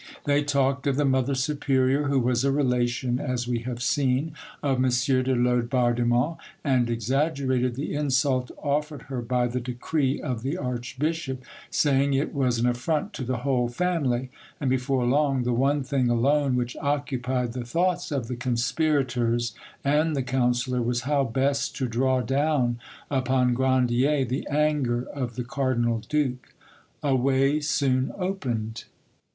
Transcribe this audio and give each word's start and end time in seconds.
They 0.23 0.43
talked 0.43 0.87
of 0.87 0.95
the 0.95 1.05
mother 1.05 1.35
superior, 1.35 2.05
who 2.07 2.19
was 2.19 2.43
a 2.43 2.51
relation, 2.51 3.19
as 3.19 3.47
we 3.47 3.59
have 3.59 3.83
seen, 3.83 4.31
of 4.63 4.77
M. 4.77 4.89
de 4.89 5.35
Laubardemont, 5.35 6.37
and 6.63 6.89
exaggerated 6.89 7.75
the 7.75 7.93
insult 7.93 8.49
offered 8.63 9.03
her 9.13 9.21
by 9.21 9.45
the 9.45 9.59
decree 9.59 10.19
of 10.19 10.41
the 10.41 10.57
archbishop, 10.57 11.43
saying 11.69 12.15
it 12.15 12.33
was 12.33 12.57
an 12.57 12.65
affront 12.65 13.13
to 13.13 13.23
the 13.23 13.37
whole 13.45 13.67
family; 13.67 14.31
and 14.59 14.71
before 14.71 15.05
long 15.05 15.43
the 15.43 15.53
one 15.53 15.83
thing 15.83 16.09
alone 16.09 16.55
which 16.55 16.75
occupied 16.77 17.53
the 17.53 17.63
thoughts 17.63 18.11
of 18.11 18.27
the 18.27 18.35
conspirators 18.35 19.53
and 19.85 20.15
the 20.15 20.23
councillor 20.23 20.81
was 20.81 21.01
how 21.01 21.23
best 21.23 21.75
to 21.75 21.87
draw 21.87 22.21
down 22.21 22.79
upon 23.11 23.53
Grandier 23.53 24.25
the 24.25 24.47
anger 24.49 25.03
of 25.13 25.35
the 25.35 25.43
cardinal 25.43 26.01
duke. 26.09 26.55
A 27.03 27.15
way 27.15 27.59
soon 27.59 28.11
opened. 28.17 28.85